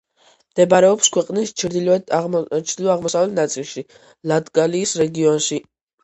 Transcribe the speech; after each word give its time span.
მდებარეობს 0.53 1.09
ქვეყნის 1.17 1.49
ჩრდილო-აღმოსავლეთ 1.61 3.35
ნაწილში, 3.39 3.83
ლატგალიის 4.33 4.95
რეგიონში. 5.03 5.61